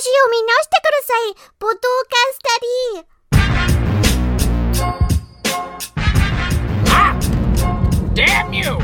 [0.00, 1.34] 話を見直してください。
[1.58, 3.06] ポトーカースタディ。
[6.88, 7.12] Ah!
[8.14, 8.78] Damn you!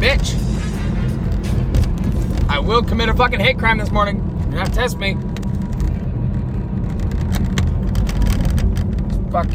[0.00, 0.36] Bitch!
[2.48, 4.22] I will commit a fucking hate crime this morning.
[4.50, 5.16] You're not test me.
[9.30, 9.48] Fuck.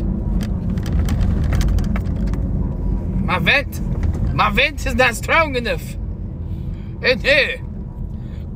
[3.26, 3.82] My vent.
[4.34, 5.96] My vent is not strong enough.
[7.02, 7.62] And here.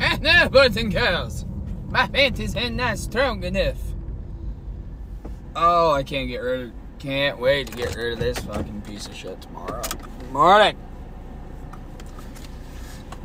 [0.03, 1.47] And there, boys and girls.
[1.89, 3.79] My vent is not strong enough.
[5.55, 6.73] Oh, I can't get rid of.
[6.99, 9.83] Can't wait to get rid of this fucking piece of shit tomorrow.
[10.33, 10.77] Morning.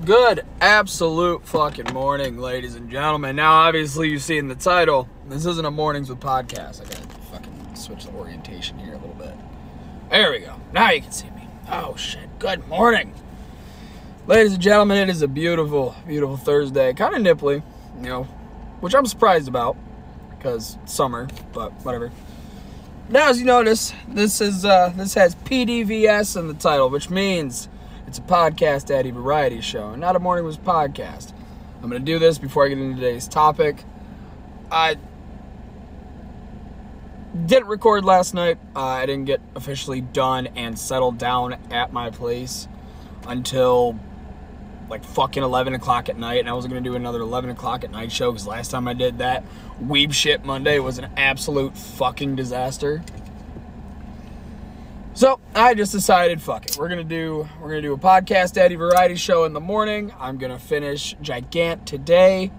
[0.05, 3.35] Good, absolute fucking morning, ladies and gentlemen.
[3.35, 6.81] Now, obviously, you see in the title, this isn't a mornings with podcast.
[6.81, 9.33] I gotta fucking switch the orientation here a little bit.
[10.11, 10.59] There we go.
[10.73, 11.47] Now you can see me.
[11.71, 12.37] Oh shit.
[12.37, 13.13] Good morning,
[14.27, 14.97] ladies and gentlemen.
[14.97, 16.93] It is a beautiful, beautiful Thursday.
[16.93, 17.63] Kind of nipply,
[17.97, 18.23] you know,
[18.81, 19.77] which I'm surprised about
[20.31, 22.11] because summer, but whatever.
[23.09, 27.69] Now, as you notice, this is uh, this has PDVS in the title, which means
[28.05, 31.31] it's a podcast daddy variety show, not a morning was podcast.
[31.81, 33.83] I'm gonna do this before I get into today's topic.
[34.69, 34.97] I
[37.45, 38.57] didn't record last night.
[38.75, 42.67] Uh, I didn't get officially done and settled down at my place
[43.25, 43.97] until
[44.89, 47.83] like fucking 11 o'clock at night and i wasn't going to do another 11 o'clock
[47.83, 49.43] at night show because last time i did that
[49.83, 53.03] weeb shit monday was an absolute fucking disaster.
[55.13, 58.75] So i just decided fuck it we're to do we're to do a podcast daddy
[58.75, 60.13] variety show in the morning.
[60.19, 62.51] I'm to finish gigant today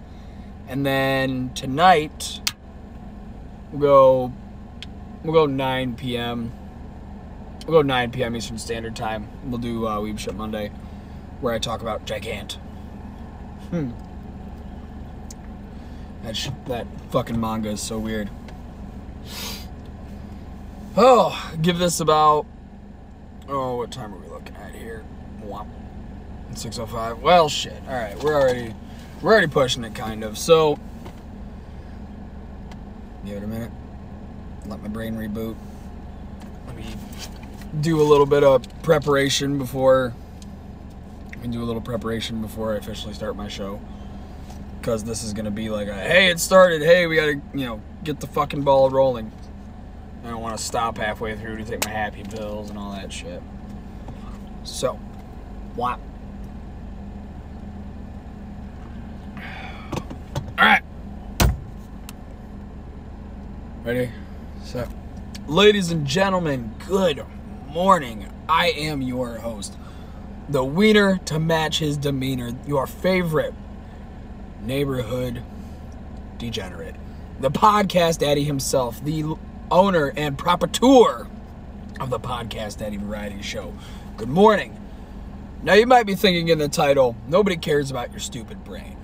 [0.67, 2.41] and then tonight
[3.73, 4.33] we'll go
[5.23, 6.53] we'll go 9 p.m
[7.67, 9.29] we'll go 9 p.m eastern standard time.
[9.45, 10.73] We'll do uh, weeb shit monday
[11.41, 12.55] where I talk about Gigant.
[13.71, 13.91] Hmm.
[16.23, 18.31] That that fucking manga is so weird.
[20.97, 22.47] Oh, give this about.
[23.49, 25.05] Oh, what time are we looking at here?
[25.45, 25.69] Womp.
[26.53, 27.21] 6:05.
[27.21, 27.81] Well, shit.
[27.87, 28.75] All right, we're already
[29.23, 30.37] we're already pushing it, kind of.
[30.37, 30.79] So,
[33.25, 33.71] give it a minute.
[34.67, 35.57] Let my brain reboot.
[36.67, 36.85] Let me
[37.81, 40.15] do a little bit of preparation before
[41.43, 43.81] Can do a little preparation before I officially start my show.
[44.81, 46.83] Because this is going to be like, a, hey, it started.
[46.83, 49.31] Hey, we got to, you know, get the fucking ball rolling.
[50.25, 53.13] I don't want to stop halfway through to take my happy pills and all that
[53.13, 53.43] shit.
[54.65, 54.95] So,
[55.75, 56.01] what?
[60.59, 60.83] Alright.
[63.85, 64.11] Ready?
[64.65, 64.89] So,
[65.47, 67.25] ladies and gentlemen, good
[67.69, 68.29] morning.
[68.49, 69.77] I am your host
[70.49, 73.55] the wiener to match his demeanor, your favorite
[74.63, 75.43] neighborhood
[76.39, 76.95] degenerate,
[77.41, 79.37] the podcast daddy himself, the
[79.71, 81.29] owner and proprietor
[82.01, 83.75] of the podcast daddy variety show.
[84.17, 84.79] Good morning.
[85.63, 88.97] Now you might be thinking in the title, nobody cares about your stupid brain.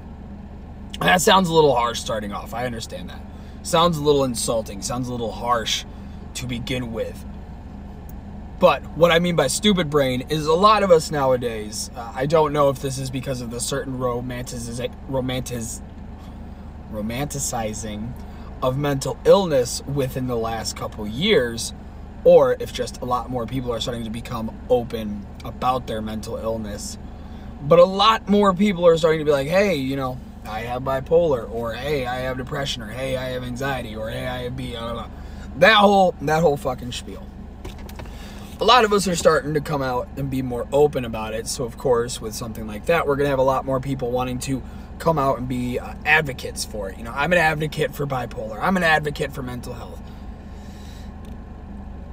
[1.01, 2.55] That sounds a little harsh starting off.
[2.55, 3.21] I understand that.
[3.63, 5.85] Sounds a little insulting, sounds a little harsh
[6.35, 7.25] to begin with.
[8.61, 11.91] But what I mean by stupid brain is a lot of us nowadays.
[11.95, 15.83] Uh, I don't know if this is because of the certain romantiz- romantiz-
[16.93, 18.13] romanticizing
[18.63, 21.75] of mental illness within the last couple years,
[22.23, 26.37] or if just a lot more people are starting to become open about their mental
[26.37, 26.97] illness.
[27.61, 30.83] But a lot more people are starting to be like, hey, you know, I have
[30.83, 34.57] bipolar, or hey, I have depression, or hey, I have anxiety, or hey, I have
[34.57, 34.73] B.
[34.73, 35.11] Blah, blah, blah.
[35.57, 37.27] That whole that whole fucking spiel
[38.61, 41.47] a lot of us are starting to come out and be more open about it.
[41.47, 44.11] So, of course, with something like that, we're going to have a lot more people
[44.11, 44.63] wanting to
[44.99, 46.99] come out and be uh, advocates for it.
[46.99, 50.01] You know, I'm an advocate for bipolar, I'm an advocate for mental health.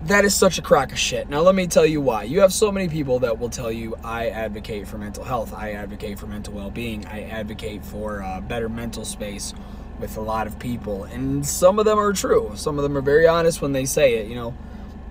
[0.06, 1.29] That is such a crock of shit.
[1.29, 2.24] Now, let me tell you why.
[2.24, 5.73] You have so many people that will tell you, I advocate for mental health, I
[5.73, 9.53] advocate for mental well being, I advocate for uh, better mental space
[9.99, 11.03] with a lot of people.
[11.03, 12.53] And some of them are true.
[12.55, 14.28] Some of them are very honest when they say it.
[14.28, 14.58] You know,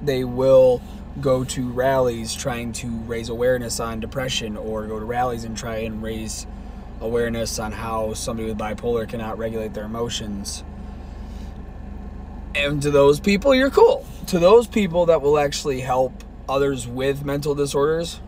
[0.03, 0.82] they will
[1.20, 5.78] go to rallies trying to raise awareness on depression or go to rallies and try
[5.78, 6.46] and raise
[7.00, 10.64] awareness on how somebody with bipolar cannot regulate their emotions.
[12.55, 14.06] And to those people, you're cool.
[14.28, 18.20] To those people that will actually help others with mental disorders,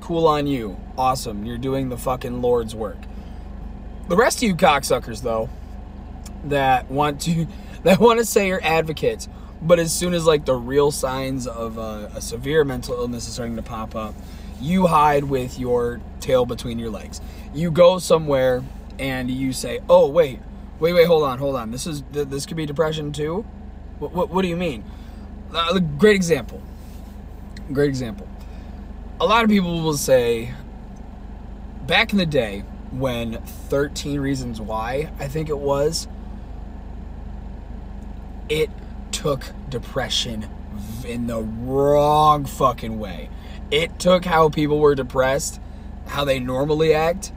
[0.00, 0.78] cool on you.
[0.96, 1.44] Awesome.
[1.44, 2.98] You're doing the fucking Lord's work.
[4.08, 5.50] The rest of you cocksuckers, though,
[6.44, 7.46] that want to
[7.82, 9.28] that want to say you're advocates,
[9.60, 13.34] but as soon as like the real signs of a, a severe mental illness is
[13.34, 14.14] starting to pop up,
[14.60, 17.20] You hide with your tail between your legs.
[17.54, 18.62] You go somewhere
[18.98, 20.40] and you say, "Oh, wait,
[20.80, 21.70] wait, wait, hold on, hold on.
[21.70, 23.44] This is th- this could be depression too."
[23.98, 24.84] What, what, what do you mean?
[25.54, 26.60] Uh, great example.
[27.72, 28.28] Great example.
[29.20, 30.52] A lot of people will say,
[31.86, 32.60] back in the day
[32.92, 36.06] when 13 Reasons Why, I think it was,
[38.48, 38.70] it
[39.18, 40.48] took depression
[41.04, 43.28] in the wrong fucking way.
[43.68, 45.60] It took how people were depressed,
[46.06, 47.32] how they normally act,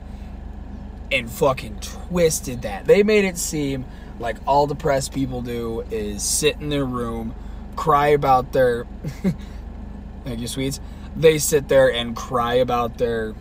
[1.10, 2.84] and fucking twisted that.
[2.84, 3.84] They made it seem
[4.20, 7.34] like all depressed people do is sit in their room,
[7.74, 8.86] cry about their.
[10.24, 10.78] thank you, sweets.
[11.16, 13.34] They sit there and cry about their.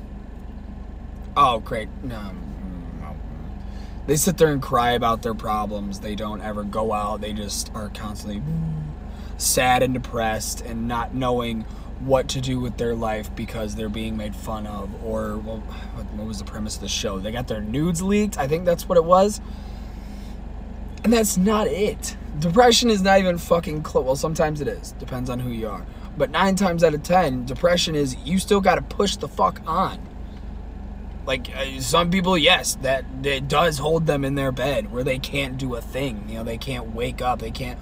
[1.38, 1.90] Oh, great.
[2.02, 2.41] No, no.
[4.12, 6.02] They sit there and cry about their problems.
[6.02, 7.22] They don't ever go out.
[7.22, 8.44] They just are constantly
[9.38, 11.62] sad and depressed and not knowing
[12.02, 16.28] what to do with their life because they're being made fun of or well, what
[16.28, 17.20] was the premise of the show?
[17.20, 18.38] They got their nudes leaked.
[18.38, 19.40] I think that's what it was.
[21.06, 22.18] And that's not it.
[22.38, 24.92] Depression is not even fucking close well sometimes it is.
[25.00, 25.86] Depends on who you are.
[26.18, 29.62] But nine times out of ten depression is you still got to push the fuck
[29.66, 30.06] on
[31.32, 35.20] like uh, some people yes that it does hold them in their bed where they
[35.20, 37.80] can't do a thing you know they can't wake up they can't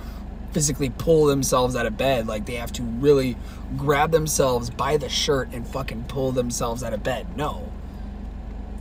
[0.52, 2.28] physically pull themselves out of bed.
[2.28, 3.38] Like they have to really
[3.78, 7.38] grab themselves by the shirt and fucking pull themselves out of bed.
[7.38, 7.72] No.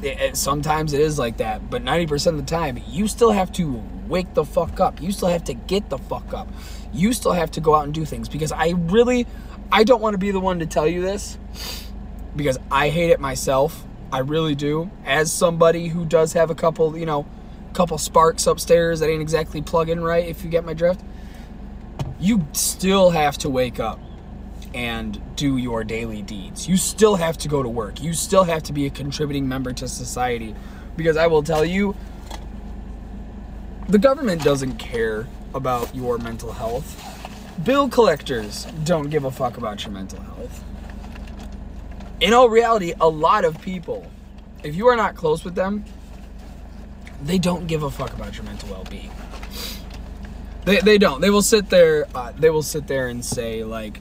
[0.00, 3.50] It, it, sometimes it is like that, but 90% of the time, you still have
[3.53, 5.03] to wake the fuck up.
[5.03, 6.49] You still have to get the fuck up.
[6.93, 9.26] You still have to go out and do things because I really,
[9.73, 11.37] I don't want to be the one to tell you this
[12.37, 13.85] because I hate it myself.
[14.12, 14.90] I really do.
[15.05, 17.26] As somebody who does have a couple, you know,
[17.75, 21.00] couple sparks upstairs that ain't exactly plugging right, if you get my drift
[22.20, 24.00] you still have to wake up
[24.75, 26.69] and do your daily deeds.
[26.69, 28.02] You still have to go to work.
[28.02, 30.55] You still have to be a contributing member to society.
[30.96, 31.94] Because I will tell you,
[33.88, 37.05] the government doesn't care about your mental health.
[37.64, 40.64] Bill collectors don't give a fuck about your mental health.
[42.20, 44.11] In all reality, a lot of people,
[44.65, 45.85] if you are not close with them,
[47.23, 49.11] they don't give a fuck about your mental well being.
[50.65, 51.20] They, they don't.
[51.20, 52.06] They will sit there.
[52.15, 54.00] Uh, they will sit there and say like.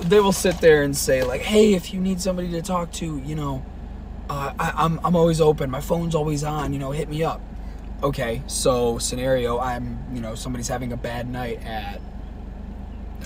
[0.00, 3.18] They will sit there and say like, "Hey, if you need somebody to talk to,
[3.18, 3.64] you know,
[4.30, 5.70] uh, I, I'm I'm always open.
[5.70, 6.72] My phone's always on.
[6.72, 7.40] You know, hit me up."
[8.02, 12.00] Okay, so scenario, I'm you know somebody's having a bad night at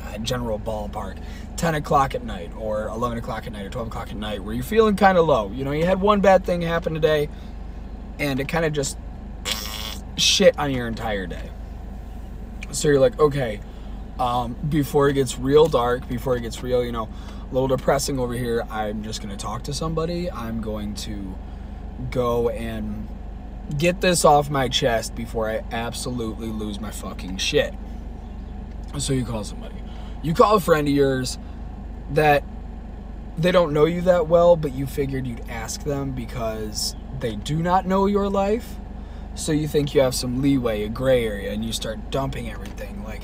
[0.04, 1.18] uh, General Ballpark,
[1.56, 4.54] 10 o'clock at night, or 11 o'clock at night, or 12 o'clock at night, where
[4.54, 5.50] you're feeling kind of low.
[5.50, 7.28] You know, you had one bad thing happen today
[8.20, 8.98] and it kind of just
[10.16, 11.50] shit on your entire day.
[12.70, 13.60] So you're like, okay,
[14.18, 17.08] um, before it gets real dark, before it gets real, you know,
[17.50, 20.30] a little depressing over here, I'm just going to talk to somebody.
[20.30, 21.34] I'm going to
[22.10, 23.08] go and
[23.76, 27.74] get this off my chest before I absolutely lose my fucking shit.
[28.98, 29.79] So you call somebody.
[30.22, 31.38] You call a friend of yours
[32.12, 32.44] that
[33.38, 37.62] they don't know you that well, but you figured you'd ask them because they do
[37.62, 38.76] not know your life.
[39.34, 43.02] So you think you have some leeway, a gray area, and you start dumping everything.
[43.04, 43.22] Like,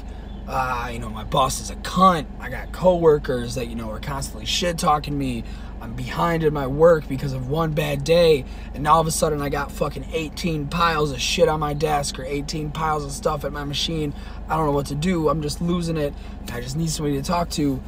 [0.48, 2.26] ah, you know, my boss is a cunt.
[2.40, 5.44] I got coworkers that, you know, are constantly shit talking me.
[5.81, 8.45] I'm behind in my work because of one bad day.
[8.75, 11.75] And now all of a sudden I got fucking 18 piles of shit on my
[11.75, 14.14] desk or 18 piles of stuff at my machine.
[14.49, 15.28] I don't know what to do.
[15.28, 16.14] I'm just losing it.
[16.52, 17.83] I just need somebody to talk to.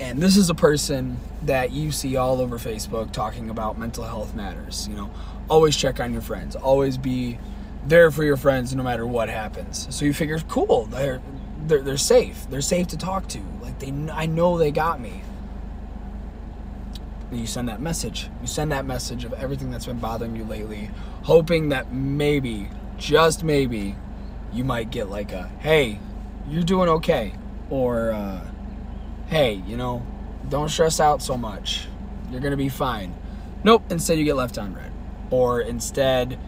[0.00, 4.34] And this is a person that you see all over Facebook talking about mental health
[4.34, 4.86] matters.
[4.88, 5.10] You know,
[5.48, 7.38] always check on your friends, always be
[7.86, 9.86] there for your friends no matter what happens.
[9.90, 11.20] So you figure, cool, they're
[11.66, 12.46] they're, they're safe.
[12.50, 13.40] They're safe to talk to.
[13.60, 15.22] Like they, I know they got me.
[17.30, 18.28] And you send that message.
[18.40, 20.90] You send that message of everything that's been bothering you lately,
[21.22, 23.96] hoping that maybe, just maybe,
[24.52, 26.00] you might get like a, hey,
[26.48, 27.34] you're doing okay,
[27.70, 28.12] or.
[28.12, 28.48] Uh,
[29.28, 30.04] hey, you know,
[30.48, 31.86] don't stress out so much.
[32.30, 33.14] You're going to be fine.
[33.62, 34.90] Nope, instead you get left on read.
[35.30, 36.38] Or instead,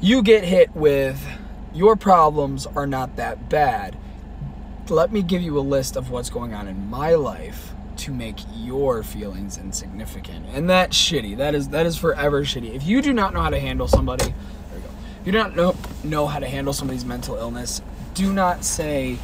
[0.00, 1.24] you get hit with
[1.74, 3.98] your problems are not that bad.
[4.88, 7.65] Let me give you a list of what's going on in my life
[8.06, 10.46] to make your feelings insignificant.
[10.52, 11.36] And that's shitty.
[11.36, 12.72] That is that is forever shitty.
[12.72, 14.34] If you do not know how to handle somebody, there
[14.76, 14.88] we go.
[15.20, 17.82] If you do not know know how to handle somebody's mental illness,
[18.14, 19.18] do not say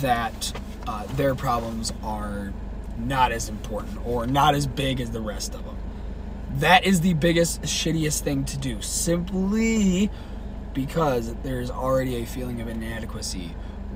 [0.00, 0.52] that
[0.88, 2.52] uh, their problems are
[2.98, 5.76] not as important or not as big as the rest of them.
[6.56, 10.10] That is the biggest, shittiest thing to do, simply
[10.74, 13.54] because there's already a feeling of inadequacy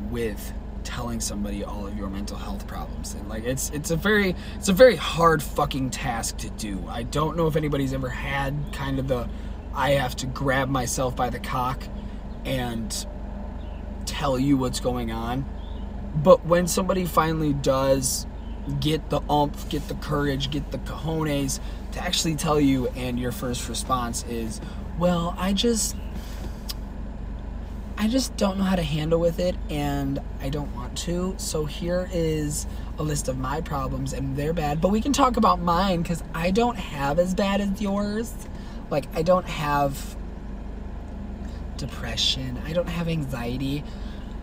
[0.09, 0.53] with
[0.85, 3.15] telling somebody all of your mental health problems.
[3.15, 6.85] And like it's it's a very it's a very hard fucking task to do.
[6.89, 9.29] I don't know if anybody's ever had kind of the
[9.73, 11.85] i have to grab myself by the cock
[12.45, 13.07] and
[14.05, 15.45] tell you what's going on.
[16.17, 18.27] But when somebody finally does
[18.81, 21.59] get the umph get the courage get the cojones
[21.93, 24.61] to actually tell you and your first response is
[24.99, 25.97] well i just
[28.01, 31.35] I just don't know how to handle with it and I don't want to.
[31.37, 32.67] So here is
[32.97, 36.25] a list of my problems and they're bad, but we can talk about mine cuz
[36.33, 38.33] I don't have as bad as yours.
[38.89, 40.17] Like I don't have
[41.77, 42.59] depression.
[42.65, 43.85] I don't have anxiety.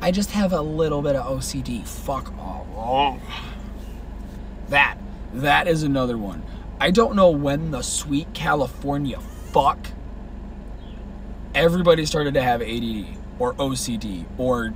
[0.02, 1.84] I just have a little bit of OCD.
[1.84, 3.18] Fuck off.
[4.70, 5.00] That
[5.34, 6.44] that is another one.
[6.80, 9.80] I don't know when the sweet California fuck
[11.56, 14.74] everybody started to have ADD or OCD or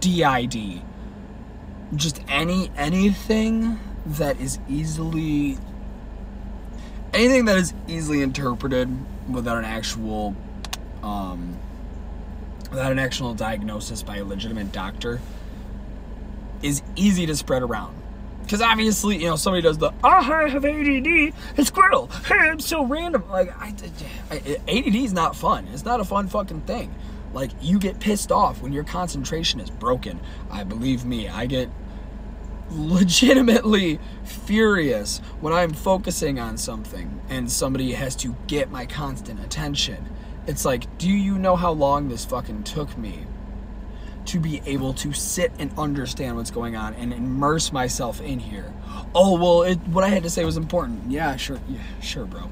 [0.00, 0.82] DID.
[1.94, 5.58] Just any anything that is easily
[7.12, 8.88] anything that is easily interpreted
[9.28, 10.34] without an actual
[11.02, 11.58] um,
[12.70, 15.20] without an actual diagnosis by a legitimate doctor
[16.62, 17.96] is easy to spread around.
[18.42, 22.58] Because obviously, you know, somebody does the, oh, I have ADD, it's Squirrel, hey, I'm
[22.58, 23.28] so random.
[23.30, 23.74] Like, I,
[24.30, 25.68] I, ADD is not fun.
[25.72, 26.92] It's not a fun fucking thing.
[27.32, 30.20] Like you get pissed off when your concentration is broken.
[30.50, 31.70] I believe me, I get
[32.70, 40.08] legitimately furious when I'm focusing on something and somebody has to get my constant attention.
[40.46, 43.26] It's like, do you know how long this fucking took me
[44.26, 48.72] to be able to sit and understand what's going on and immerse myself in here?
[49.14, 51.10] Oh, well, it, what I had to say was important.
[51.10, 51.60] Yeah, sure.
[51.68, 52.50] Yeah, sure, bro.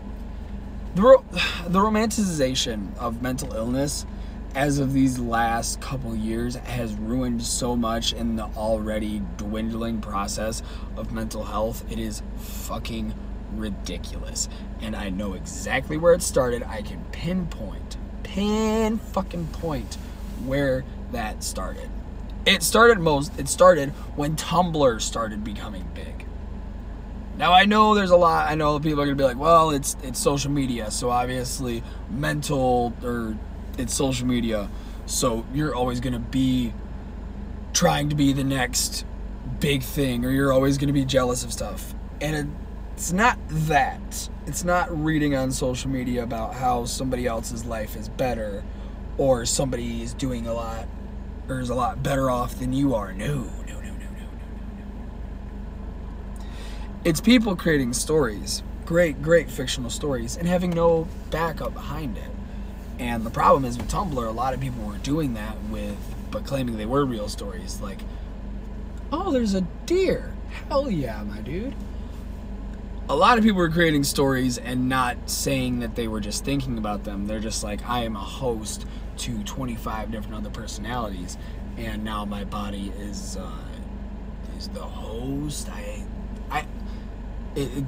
[0.94, 1.24] The, ro-
[1.66, 4.06] the romanticization of mental illness
[4.54, 10.62] as of these last couple years has ruined so much in the already dwindling process
[10.96, 11.84] of mental health.
[11.90, 13.14] It is fucking
[13.54, 14.48] ridiculous.
[14.80, 16.62] And I know exactly where it started.
[16.62, 19.96] I can pinpoint, pin fucking point
[20.44, 21.90] where that started.
[22.46, 26.24] It started most it started when Tumblr started becoming big.
[27.36, 29.96] Now I know there's a lot I know people are gonna be like, well, it's
[30.02, 33.36] it's social media, so obviously mental or
[33.78, 34.68] it's social media,
[35.06, 36.74] so you're always going to be
[37.72, 39.06] trying to be the next
[39.60, 41.94] big thing, or you're always going to be jealous of stuff.
[42.20, 42.54] And
[42.94, 44.28] it's not that.
[44.46, 48.64] It's not reading on social media about how somebody else's life is better,
[49.16, 50.88] or somebody is doing a lot,
[51.48, 53.12] or is a lot better off than you are.
[53.12, 54.26] No, no, no, no, no, no,
[54.78, 56.44] no.
[57.04, 62.30] It's people creating stories, great, great fictional stories, and having no backup behind it.
[62.98, 65.96] And the problem is with Tumblr, a lot of people were doing that with,
[66.30, 67.80] but claiming they were real stories.
[67.80, 68.00] Like,
[69.12, 70.34] oh, there's a deer.
[70.68, 71.74] Hell yeah, my dude.
[73.08, 76.76] A lot of people were creating stories and not saying that they were just thinking
[76.76, 77.26] about them.
[77.26, 78.84] They're just like, I am a host
[79.18, 81.38] to 25 different other personalities,
[81.76, 83.50] and now my body is uh,
[84.58, 85.68] is the host.
[85.70, 86.04] I,
[86.50, 86.66] I,
[87.54, 87.84] it, it,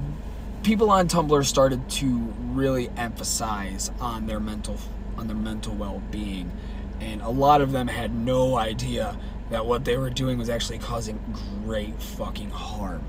[0.62, 2.09] people on Tumblr started to
[2.52, 4.79] really emphasize on their mental
[5.21, 6.50] on their mental well-being.
[6.99, 9.17] And a lot of them had no idea
[9.50, 11.19] that what they were doing was actually causing
[11.65, 13.05] great fucking harm.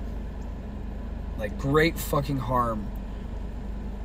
[1.38, 2.88] Like great fucking harm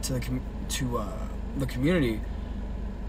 [0.02, 1.12] to the com- to uh,
[1.56, 2.20] the community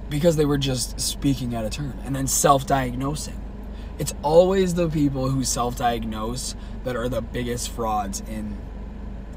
[0.09, 3.41] because they were just speaking out of turn and then self-diagnosing.
[3.99, 8.57] It's always the people who self-diagnose that are the biggest frauds in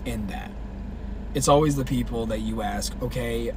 [0.05, 0.51] in that.
[1.35, 3.53] It's always the people that you ask okay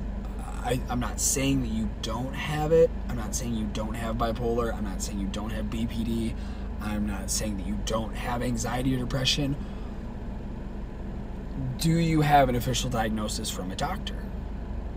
[0.63, 2.89] I, I'm not saying that you don't have it.
[3.09, 4.73] I'm not saying you don't have bipolar.
[4.73, 6.33] I'm not saying you don't have BPD.
[6.81, 9.57] I'm not saying that you don't have anxiety or depression.
[11.79, 14.15] Do you have an official diagnosis from a doctor?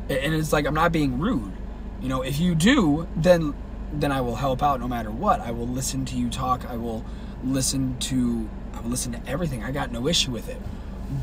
[0.09, 1.53] And it's like I'm not being rude.
[2.01, 3.55] You know, if you do, then
[3.93, 5.41] then I will help out no matter what.
[5.41, 6.65] I will listen to you talk.
[6.67, 7.05] I will
[7.43, 9.65] listen to I will listen to everything.
[9.65, 10.61] I got no issue with it.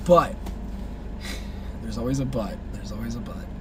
[0.05, 0.35] But
[1.81, 2.57] there's always a but.
[2.73, 3.52] There's always a but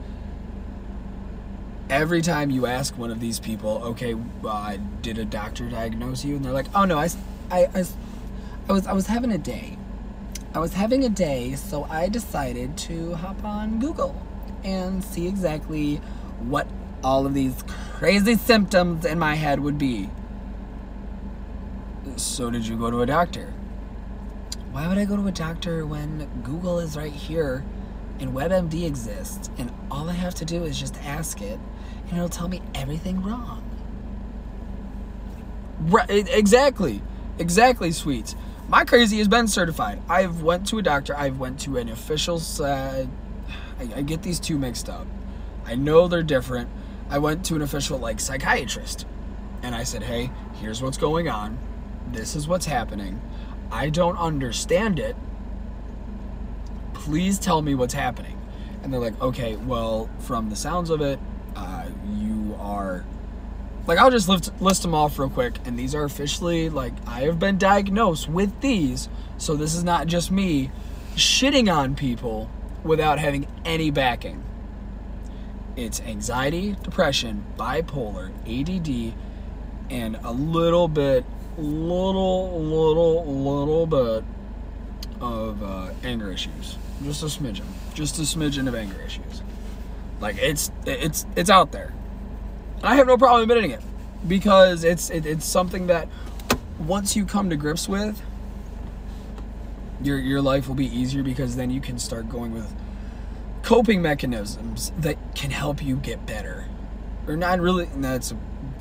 [1.93, 6.37] every time you ask one of these people, okay, uh, did a doctor diagnose you?
[6.37, 7.11] And they're like, oh no, I,
[7.51, 7.85] I, I,
[8.69, 9.77] I was, I was having a day.
[10.55, 14.21] I was having a day, so I decided to hop on Google
[14.65, 15.97] and see exactly
[16.41, 16.67] what
[17.05, 20.09] all of these crazy symptoms in my head would be.
[22.17, 23.53] So, did you go to a doctor?
[24.71, 27.65] Why would I go to a doctor when Google is right here
[28.19, 31.59] and WebMD exists and all I have to do is just ask it
[32.09, 33.63] and it'll tell me everything wrong.
[35.81, 37.03] Right, exactly,
[37.39, 38.37] exactly, sweets.
[38.69, 40.01] My crazy has been certified.
[40.09, 41.17] I've went to a doctor.
[41.17, 42.41] I've went to an official.
[42.61, 43.07] Uh,
[43.79, 45.07] I, I get these two mixed up.
[45.67, 46.71] I know they're different.
[47.11, 49.07] I went to an official like psychiatrist,
[49.63, 51.59] and I said, "Hey, here's what's going on.
[52.13, 53.21] This is what's happening.
[53.71, 55.17] I don't understand it.
[56.95, 58.39] Please tell me what's happening."
[58.83, 61.32] And they're like, "Okay, well, from the sounds of it, uh, you are."
[63.87, 67.39] Like I'll just list, them off real quick, and these are officially like I have
[67.39, 69.09] been diagnosed with these,
[69.39, 70.71] so this is not just me
[71.17, 72.49] shitting on people
[72.85, 74.43] without having any backing.
[75.77, 79.15] It's anxiety, depression, bipolar, ADD,
[79.91, 81.25] and a little bit,
[81.57, 84.25] little, little, little bit
[85.21, 86.77] of uh, anger issues.
[87.03, 89.43] Just a smidgen, just a smidgen of anger issues.
[90.21, 91.93] Like it's it's it's out there.
[92.83, 93.81] I have no problem admitting it
[94.27, 96.09] because it's it, it's something that
[96.81, 98.21] once you come to grips with,
[100.03, 102.73] your your life will be easier because then you can start going with
[103.63, 106.67] coping mechanisms that can help you get better.
[107.29, 108.37] Or not really that's a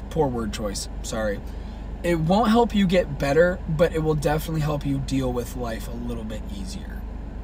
[0.10, 0.90] poor word choice.
[1.04, 1.40] Sorry.
[2.04, 5.88] It won't help you get better, but it will definitely help you deal with life
[5.88, 7.00] a little bit easier.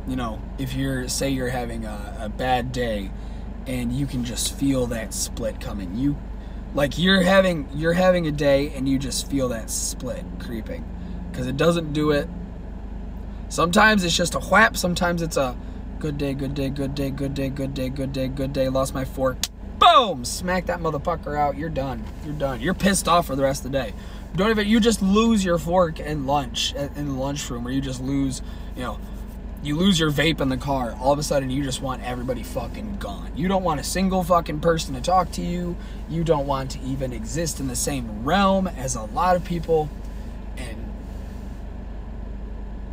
[0.07, 3.11] You know, if you're say you're having a, a bad day
[3.67, 5.95] and you can just feel that split coming.
[5.95, 6.17] You
[6.77, 10.85] like you're having you're having a day and you just feel that split creeping.
[11.31, 12.29] Because it doesn't do it.
[13.49, 15.57] Sometimes it's just a whap sometimes it's a
[15.97, 18.93] good day good day good day good day good day good day good day lost
[18.93, 19.37] my fork.
[19.79, 20.23] Boom!
[20.23, 21.57] Smack that motherfucker out.
[21.57, 22.03] You're done.
[22.23, 22.61] You're done.
[22.61, 23.93] You're pissed off for the rest of the day.
[24.35, 28.01] Don't even you just lose your fork in lunch in the lunchroom where you just
[28.01, 28.43] lose
[28.75, 28.99] you know
[29.63, 32.43] you lose your vape in the car, all of a sudden you just want everybody
[32.43, 33.31] fucking gone.
[33.35, 35.75] You don't want a single fucking person to talk to you.
[36.09, 39.89] You don't want to even exist in the same realm as a lot of people.
[40.57, 40.93] And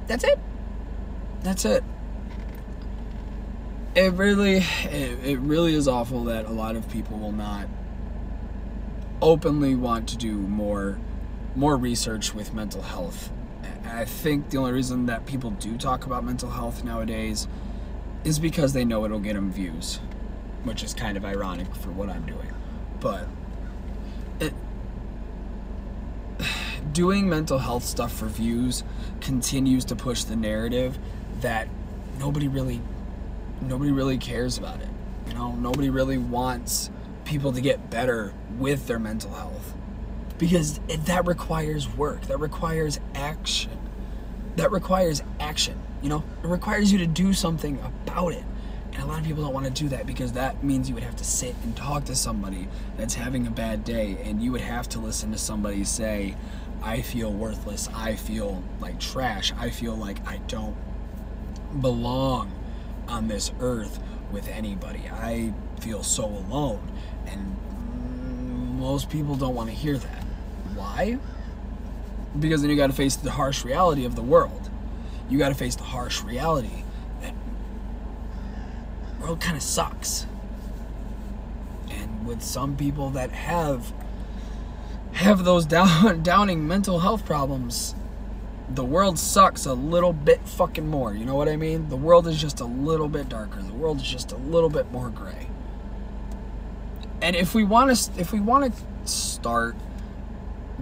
[0.06, 0.38] that's it.
[1.42, 1.84] That's it.
[3.94, 7.68] It really it, it really is awful that a lot of people will not
[9.22, 10.98] openly want to do more
[11.54, 13.30] more research with mental health
[13.94, 17.46] I think the only reason that people do talk about mental health nowadays
[18.24, 20.00] is because they know it'll get them views,
[20.64, 22.52] which is kind of ironic for what I'm doing.
[22.98, 23.28] But
[24.40, 24.52] it,
[26.92, 28.82] doing mental health stuff for views
[29.20, 30.98] continues to push the narrative
[31.40, 31.68] that
[32.18, 32.80] nobody really
[33.60, 34.88] nobody really cares about it.
[35.28, 36.90] You know, nobody really wants
[37.24, 39.74] people to get better with their mental health
[40.38, 43.70] because that requires work that requires action
[44.56, 45.78] that requires action.
[46.02, 48.44] You know, it requires you to do something about it.
[48.92, 51.02] And a lot of people don't want to do that because that means you would
[51.02, 54.60] have to sit and talk to somebody that's having a bad day and you would
[54.60, 56.36] have to listen to somebody say,
[56.82, 57.88] I feel worthless.
[57.92, 59.52] I feel like trash.
[59.58, 60.76] I feel like I don't
[61.80, 62.52] belong
[63.08, 63.98] on this earth
[64.30, 65.02] with anybody.
[65.10, 66.92] I feel so alone.
[67.26, 67.56] And
[68.78, 70.23] most people don't want to hear that.
[70.74, 71.18] Why?
[72.38, 74.70] because then you got to face the harsh reality of the world.
[75.28, 76.84] You got to face the harsh reality
[77.20, 77.34] that
[79.18, 80.26] the world kind of sucks.
[81.90, 83.92] And with some people that have
[85.12, 87.94] have those down, downing mental health problems,
[88.68, 91.14] the world sucks a little bit fucking more.
[91.14, 91.88] You know what I mean?
[91.88, 93.62] The world is just a little bit darker.
[93.62, 95.48] The world is just a little bit more gray.
[97.22, 99.76] And if we want to if we want to start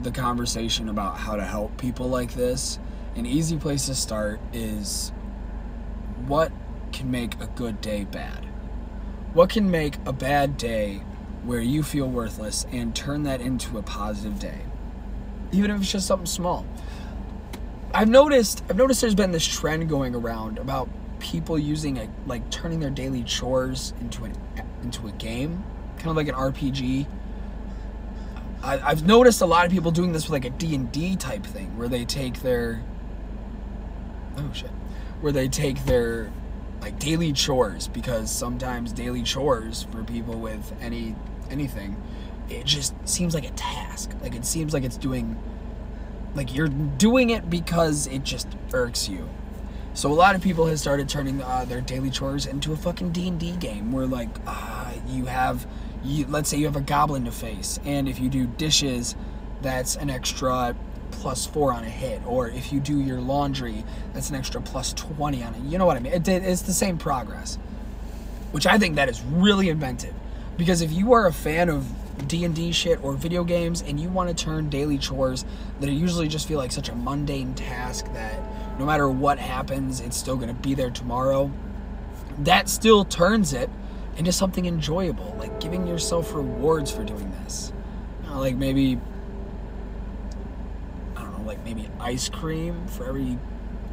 [0.00, 2.78] the conversation about how to help people like this,
[3.14, 5.12] an easy place to start is
[6.26, 6.50] what
[6.92, 8.44] can make a good day bad?
[9.34, 11.02] What can make a bad day
[11.44, 14.60] where you feel worthless and turn that into a positive day?
[15.50, 16.66] Even if it's just something small.
[17.94, 22.48] I've noticed I've noticed there's been this trend going around about people using a, like
[22.50, 24.34] turning their daily chores into an
[24.82, 25.62] into a game,
[25.96, 27.06] kind of like an RPG
[28.62, 31.76] I, have noticed a lot of people doing this with like a D&D type thing
[31.76, 32.82] where they take their
[34.38, 34.70] oh shit
[35.20, 36.32] where they take their
[36.80, 41.14] like daily chores because sometimes daily chores for people with any
[41.50, 41.96] anything
[42.52, 44.10] it just seems like a task.
[44.22, 45.36] Like it seems like it's doing
[46.34, 49.28] like you're doing it because it just irks you.
[49.94, 53.12] So a lot of people have started turning uh, their daily chores into a fucking
[53.12, 55.66] D&D game where like uh, you have
[56.04, 59.14] you, let's say you have a goblin to face, and if you do dishes,
[59.60, 60.74] that's an extra
[61.10, 62.20] plus four on a hit.
[62.26, 65.62] Or if you do your laundry, that's an extra plus 20 on it.
[65.62, 66.12] You know what I mean?
[66.12, 67.58] It, it's the same progress,
[68.50, 70.14] which I think that is really inventive.
[70.56, 71.86] Because if you are a fan of
[72.28, 75.44] D&D shit or video games and you want to turn daily chores
[75.80, 78.38] that usually just feel like such a mundane task that
[78.78, 81.50] no matter what happens, it's still going to be there tomorrow.
[82.38, 83.70] That still turns it
[84.16, 87.72] into something enjoyable, like giving yourself rewards for doing this.
[88.22, 88.98] You know, like maybe
[91.16, 93.38] I don't know, like maybe ice cream for every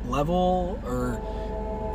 [0.07, 1.21] level or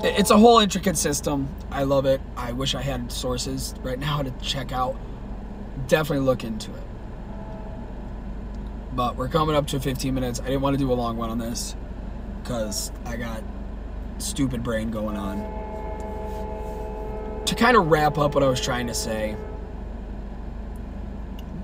[0.02, 1.48] it's a whole intricate system.
[1.70, 2.20] I love it.
[2.36, 4.96] I wish I had sources right now to check out.
[5.88, 6.82] Definitely look into it.
[8.94, 10.40] But we're coming up to 15 minutes.
[10.40, 11.74] I didn't want to do a long one on this
[12.42, 13.42] because I got
[14.18, 15.63] stupid brain going on.
[17.46, 19.36] To kind of wrap up what I was trying to say,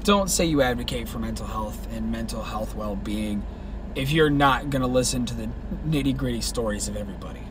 [0.05, 3.43] don't say you advocate for mental health and mental health well being
[3.95, 5.49] if you're not going to listen to the
[5.87, 7.43] nitty gritty stories of everybody.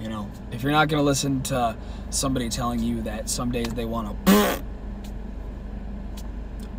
[0.00, 1.76] You know, if you're not going to listen to
[2.10, 4.62] somebody telling you that some days they want to,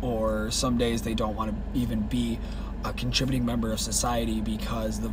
[0.02, 2.38] or some days they don't want to even be
[2.84, 5.10] a contributing member of society because the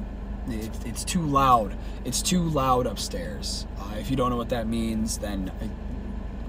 [0.50, 1.76] it, it's too loud.
[2.06, 3.66] It's too loud upstairs.
[3.78, 5.52] Uh, if you don't know what that means, then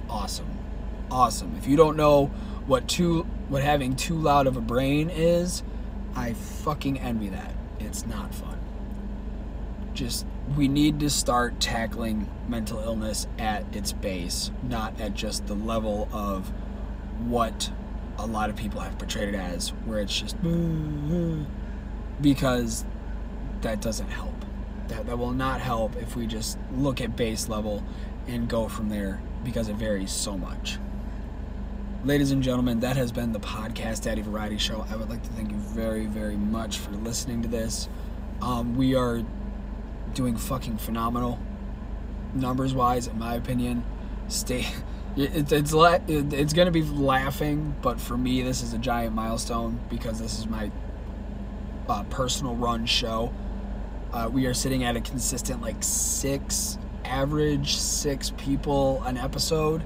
[0.09, 0.49] awesome,
[1.11, 1.55] awesome.
[1.59, 2.27] If you don't know
[2.67, 5.63] what too what having too loud of a brain is,
[6.15, 7.55] I fucking envy that.
[7.79, 8.59] It's not fun.
[9.93, 10.27] Just
[10.57, 16.09] we need to start tackling mental illness at its base, not at just the level
[16.13, 16.51] of
[17.21, 17.71] what
[18.19, 20.37] a lot of people have portrayed it as, where it's just
[22.21, 22.85] because
[23.65, 24.35] that doesn't help.
[24.89, 27.83] That, that will not help if we just look at base level
[28.29, 30.79] and go from there because it varies so much.
[32.05, 34.85] Ladies and gentlemen, that has been the Podcast Daddy Variety Show.
[34.91, 37.89] I would like to thank you very, very much for listening to this.
[38.43, 39.23] Um, we are
[40.13, 41.39] doing fucking phenomenal
[42.35, 43.85] numbers wise, in my opinion.
[44.29, 44.67] Stay.
[45.17, 50.19] It, it's it's gonna be laughing, but for me, this is a giant milestone because
[50.19, 50.73] this is my
[51.89, 53.33] uh, personal run show.
[54.15, 59.83] Uh, we are sitting at a consistent like six average six people an episode.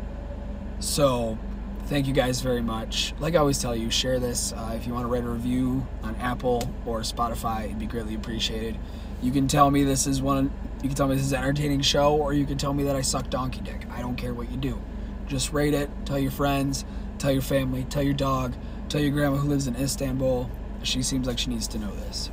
[0.81, 1.39] So
[1.87, 3.15] thank you guys very much.
[3.21, 4.53] Like I always tell you, share this.
[4.53, 8.15] Uh, if you want to write a review on Apple or Spotify, it'd be greatly
[8.15, 8.77] appreciated.
[9.23, 10.53] You can tell me this is one.
[10.83, 12.95] You can tell me this is an entertaining show, or you can tell me that
[12.95, 13.87] I suck donkey dick.
[13.91, 14.79] I don't care what you do.
[15.27, 15.89] Just rate it.
[16.05, 16.85] Tell your friends.
[17.17, 17.85] Tell your family.
[17.85, 18.55] Tell your dog.
[18.91, 20.51] Tell your grandma who lives in Istanbul.
[20.83, 22.31] She seems like she needs to know this.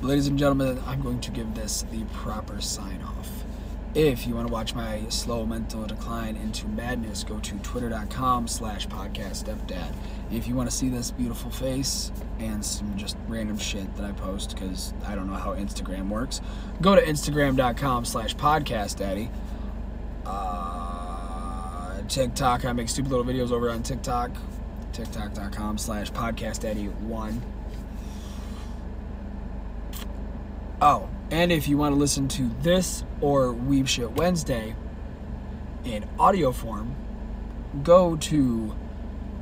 [0.00, 3.28] Ladies and gentlemen, I'm going to give this the proper sign off.
[3.96, 8.86] If you want to watch my slow mental decline into madness, go to twitter.com slash
[8.86, 9.52] podcast.
[10.30, 14.12] If you want to see this beautiful face and some just random shit that I
[14.12, 16.40] post, because I don't know how Instagram works,
[16.80, 19.28] go to instagram.com slash podcast daddy.
[20.24, 24.30] Uh, TikTok, I make stupid little videos over on TikTok.
[24.92, 27.42] TikTok.com slash podcast daddy one.
[30.80, 34.76] Oh, and if you want to listen to this or Weeb Shit Wednesday
[35.84, 36.94] in audio form,
[37.82, 38.76] go to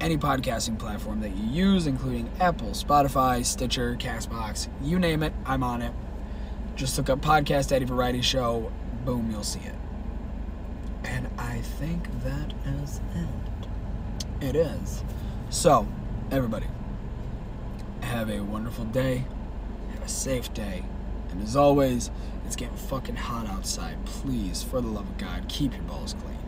[0.01, 5.63] any podcasting platform that you use, including Apple, Spotify, Stitcher, Castbox, you name it, I'm
[5.63, 5.93] on it.
[6.75, 8.73] Just look up Podcast Daddy Variety Show,
[9.05, 9.75] boom, you'll see it.
[11.05, 14.49] And I think that is it.
[14.49, 15.03] It is.
[15.51, 15.87] So,
[16.31, 16.67] everybody,
[18.01, 19.27] have a wonderful day,
[19.93, 20.85] have a safe day,
[21.31, 22.11] and as always,
[22.45, 23.97] it's getting fucking hot outside.
[24.05, 26.46] Please, for the love of God, keep your balls clean.